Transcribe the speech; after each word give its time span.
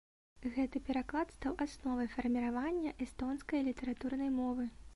Гэты 0.53 0.79
пераклад 0.87 1.33
стаў 1.35 1.53
асновай 1.65 2.09
фарміравання 2.15 2.95
эстонскае 3.07 3.61
літаратурнай 3.69 4.31
мовы. 4.41 4.67